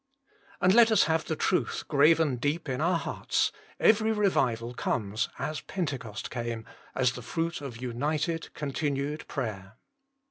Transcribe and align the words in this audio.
"And 0.63 0.73
let 0.73 0.91
us 0.91 1.03
have 1.03 1.25
the 1.25 1.35
truth 1.35 1.83
graven 1.87 2.37
deep 2.37 2.67
in 2.67 2.81
our 2.81 2.97
hearts: 2.97 3.51
every 3.79 4.11
revival 4.11 4.73
comes, 4.73 5.29
as 5.37 5.61
Pentecost 5.61 6.31
came, 6.31 6.65
as 6.95 7.11
the 7.11 7.21
fruit 7.21 7.61
of 7.61 7.79
united, 7.79 8.51
continued 8.55 9.27
prayer. 9.27 9.73